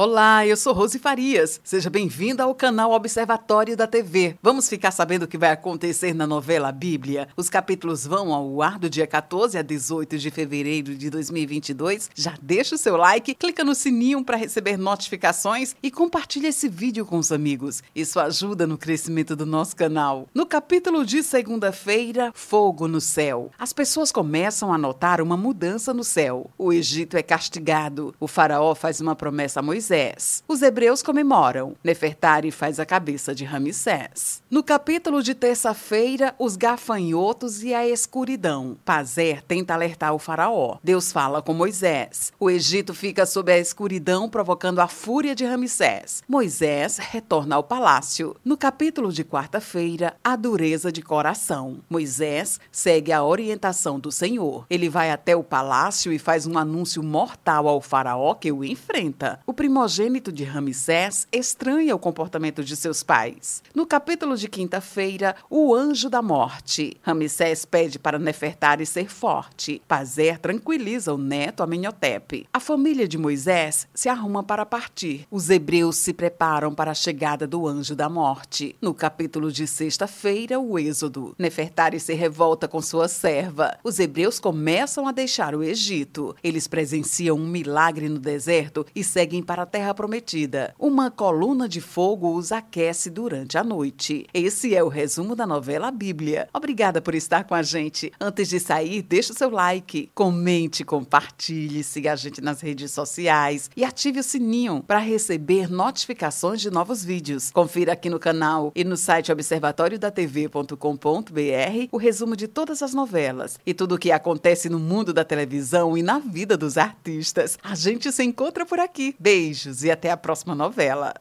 Olá, 0.00 0.46
eu 0.46 0.56
sou 0.56 0.72
Rose 0.72 0.96
Farias. 0.96 1.60
Seja 1.64 1.90
bem-vinda 1.90 2.44
ao 2.44 2.54
canal 2.54 2.92
Observatório 2.92 3.76
da 3.76 3.84
TV. 3.84 4.36
Vamos 4.40 4.68
ficar 4.68 4.92
sabendo 4.92 5.24
o 5.24 5.26
que 5.26 5.36
vai 5.36 5.50
acontecer 5.50 6.14
na 6.14 6.24
novela 6.24 6.70
Bíblia. 6.70 7.26
Os 7.36 7.50
capítulos 7.50 8.06
vão 8.06 8.32
ao 8.32 8.62
ar 8.62 8.78
do 8.78 8.88
dia 8.88 9.08
14 9.08 9.58
a 9.58 9.62
18 9.62 10.16
de 10.16 10.30
fevereiro 10.30 10.94
de 10.94 11.10
2022. 11.10 12.12
Já 12.14 12.34
deixa 12.40 12.76
o 12.76 12.78
seu 12.78 12.96
like, 12.96 13.34
clica 13.34 13.64
no 13.64 13.74
sininho 13.74 14.22
para 14.22 14.36
receber 14.36 14.76
notificações 14.76 15.74
e 15.82 15.90
compartilha 15.90 16.46
esse 16.46 16.68
vídeo 16.68 17.04
com 17.04 17.18
os 17.18 17.32
amigos. 17.32 17.82
Isso 17.92 18.20
ajuda 18.20 18.68
no 18.68 18.78
crescimento 18.78 19.34
do 19.34 19.44
nosso 19.44 19.74
canal. 19.74 20.28
No 20.32 20.46
capítulo 20.46 21.04
de 21.04 21.24
segunda-feira, 21.24 22.30
Fogo 22.36 22.86
no 22.86 23.00
Céu. 23.00 23.50
As 23.58 23.72
pessoas 23.72 24.12
começam 24.12 24.72
a 24.72 24.78
notar 24.78 25.20
uma 25.20 25.36
mudança 25.36 25.92
no 25.92 26.04
céu. 26.04 26.52
O 26.56 26.72
Egito 26.72 27.16
é 27.16 27.22
castigado. 27.24 28.14
O 28.20 28.28
faraó 28.28 28.76
faz 28.76 29.00
uma 29.00 29.16
promessa 29.16 29.58
a 29.58 29.62
Moisés 29.64 29.87
Moisés. 29.88 30.44
Os 30.46 30.60
hebreus 30.60 31.02
comemoram. 31.02 31.74
Nefertari 31.82 32.50
faz 32.50 32.78
a 32.78 32.84
cabeça 32.84 33.34
de 33.34 33.46
Ramsés. 33.46 34.42
No 34.50 34.62
capítulo 34.62 35.22
de 35.22 35.34
terça-feira, 35.34 36.34
os 36.38 36.56
gafanhotos 36.56 37.62
e 37.62 37.72
a 37.72 37.88
escuridão. 37.88 38.76
Pazer 38.84 39.42
tenta 39.42 39.72
alertar 39.72 40.14
o 40.14 40.18
faraó. 40.18 40.76
Deus 40.84 41.10
fala 41.10 41.40
com 41.40 41.54
Moisés. 41.54 42.34
O 42.38 42.50
Egito 42.50 42.92
fica 42.92 43.24
sob 43.24 43.50
a 43.50 43.58
escuridão, 43.58 44.28
provocando 44.28 44.80
a 44.80 44.88
fúria 44.88 45.34
de 45.34 45.46
Ramsés. 45.46 46.22
Moisés 46.28 46.98
retorna 46.98 47.56
ao 47.56 47.64
palácio. 47.64 48.36
No 48.44 48.58
capítulo 48.58 49.10
de 49.10 49.24
quarta-feira, 49.24 50.16
a 50.22 50.36
dureza 50.36 50.92
de 50.92 51.00
coração. 51.00 51.78
Moisés 51.88 52.60
segue 52.70 53.10
a 53.10 53.24
orientação 53.24 53.98
do 53.98 54.12
Senhor. 54.12 54.66
Ele 54.68 54.90
vai 54.90 55.10
até 55.10 55.34
o 55.34 55.42
palácio 55.42 56.12
e 56.12 56.18
faz 56.18 56.46
um 56.46 56.58
anúncio 56.58 57.02
mortal 57.02 57.66
ao 57.66 57.80
faraó 57.80 58.34
que 58.34 58.52
o 58.52 58.62
enfrenta. 58.62 59.40
O 59.46 59.54
primogênito 59.78 60.32
de 60.32 60.42
Ramsés 60.42 61.28
estranha 61.32 61.94
o 61.94 62.00
comportamento 62.00 62.64
de 62.64 62.74
seus 62.74 63.04
pais. 63.04 63.62
No 63.72 63.86
capítulo 63.86 64.36
de 64.36 64.48
quinta-feira, 64.48 65.36
o 65.48 65.72
anjo 65.72 66.10
da 66.10 66.20
morte. 66.20 66.96
Ramsés 67.00 67.64
pede 67.64 67.96
para 67.96 68.18
Nefertari 68.18 68.84
ser 68.84 69.08
forte. 69.08 69.80
Pazer 69.86 70.40
tranquiliza 70.40 71.14
o 71.14 71.16
neto 71.16 71.62
Amenhotep. 71.62 72.44
A 72.52 72.58
família 72.58 73.06
de 73.06 73.16
Moisés 73.16 73.86
se 73.94 74.08
arruma 74.08 74.42
para 74.42 74.66
partir. 74.66 75.24
Os 75.30 75.48
hebreus 75.48 75.96
se 75.96 76.12
preparam 76.12 76.74
para 76.74 76.90
a 76.90 76.94
chegada 76.94 77.46
do 77.46 77.68
anjo 77.68 77.94
da 77.94 78.08
morte. 78.08 78.74
No 78.82 78.92
capítulo 78.92 79.52
de 79.52 79.64
sexta-feira, 79.64 80.58
o 80.58 80.76
êxodo. 80.76 81.36
Nefertari 81.38 82.00
se 82.00 82.14
revolta 82.14 82.66
com 82.66 82.82
sua 82.82 83.06
serva. 83.06 83.78
Os 83.84 84.00
hebreus 84.00 84.40
começam 84.40 85.06
a 85.06 85.12
deixar 85.12 85.54
o 85.54 85.62
Egito. 85.62 86.34
Eles 86.42 86.66
presenciam 86.66 87.36
um 87.36 87.46
milagre 87.46 88.08
no 88.08 88.18
deserto 88.18 88.84
e 88.92 89.04
seguem 89.04 89.40
para 89.40 89.67
terra 89.68 89.94
prometida. 89.94 90.74
Uma 90.78 91.10
coluna 91.10 91.68
de 91.68 91.80
fogo 91.80 92.34
os 92.34 92.50
aquece 92.50 93.10
durante 93.10 93.56
a 93.56 93.62
noite. 93.62 94.26
Esse 94.34 94.74
é 94.74 94.82
o 94.82 94.88
resumo 94.88 95.36
da 95.36 95.46
novela 95.46 95.90
Bíblia. 95.90 96.48
Obrigada 96.52 97.00
por 97.00 97.14
estar 97.14 97.44
com 97.44 97.54
a 97.54 97.62
gente. 97.62 98.12
Antes 98.20 98.48
de 98.48 98.58
sair, 98.58 99.02
deixe 99.02 99.30
o 99.30 99.36
seu 99.36 99.50
like, 99.50 100.10
comente, 100.14 100.84
compartilhe, 100.84 101.84
siga 101.84 102.14
a 102.14 102.16
gente 102.16 102.40
nas 102.40 102.60
redes 102.60 102.90
sociais 102.90 103.70
e 103.76 103.84
ative 103.84 104.20
o 104.20 104.24
sininho 104.24 104.82
para 104.84 104.98
receber 104.98 105.70
notificações 105.70 106.60
de 106.60 106.70
novos 106.70 107.04
vídeos. 107.04 107.50
Confira 107.50 107.92
aqui 107.92 108.10
no 108.10 108.18
canal 108.18 108.72
e 108.74 108.82
no 108.82 108.96
site 108.96 109.30
observatoriodatv.com.br 109.30 111.88
o 111.92 111.96
resumo 111.96 112.36
de 112.36 112.48
todas 112.48 112.82
as 112.82 112.94
novelas 112.94 113.58
e 113.66 113.74
tudo 113.74 113.94
o 113.94 113.98
que 113.98 114.10
acontece 114.10 114.68
no 114.68 114.78
mundo 114.78 115.12
da 115.12 115.24
televisão 115.24 115.96
e 115.96 116.02
na 116.02 116.18
vida 116.18 116.56
dos 116.56 116.78
artistas. 116.78 117.58
A 117.62 117.74
gente 117.74 118.10
se 118.10 118.24
encontra 118.24 118.64
por 118.64 118.80
aqui. 118.80 119.14
Beijo! 119.18 119.57
Beijos 119.58 119.82
e 119.82 119.90
até 119.90 120.10
a 120.10 120.16
próxima 120.16 120.54
novela. 120.54 121.12